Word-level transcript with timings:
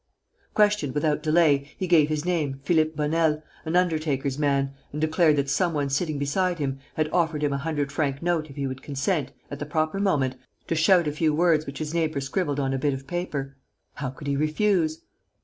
Questioned 0.55 0.95
without 0.95 1.21
delay, 1.21 1.69
he 1.77 1.85
gave 1.85 2.09
his 2.09 2.25
name, 2.25 2.59
Philippe 2.63 2.95
Bonel, 2.95 3.43
an 3.65 3.75
undertaker's 3.75 4.39
man, 4.39 4.73
and 4.91 4.99
declared 4.99 5.35
that 5.35 5.47
some 5.47 5.75
one 5.75 5.91
sitting 5.91 6.17
beside 6.17 6.57
him 6.57 6.79
had 6.95 7.07
offered 7.13 7.43
him 7.43 7.53
a 7.53 7.59
hundred 7.59 7.91
franc 7.91 8.19
note 8.19 8.49
if 8.49 8.55
he 8.55 8.65
would 8.65 8.81
consent, 8.81 9.31
at 9.51 9.59
the 9.59 9.65
proper 9.67 9.99
moment, 9.99 10.37
to 10.65 10.73
shout 10.73 11.07
a 11.07 11.11
few 11.11 11.35
words 11.35 11.67
which 11.67 11.77
his 11.77 11.93
neighbour 11.93 12.19
scribbled 12.19 12.59
on 12.59 12.73
a 12.73 12.79
bit 12.79 12.95
of 12.95 13.05
paper. 13.05 13.55
How 13.93 14.09
could 14.09 14.25
he 14.25 14.35
refuse? 14.35 15.01